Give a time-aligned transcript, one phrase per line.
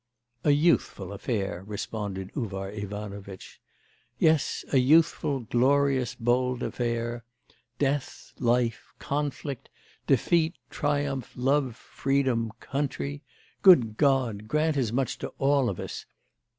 [0.43, 3.61] 'A youthful affair,' responded Uvar Ivanovitch.
[4.17, 7.23] 'Yes, a youthful, glorious, bold affair.
[7.77, 9.69] Death, life, conflict,
[10.07, 13.21] defeat, triumph, love, freedom, country....
[13.61, 16.07] Good God, grant as much to all of us!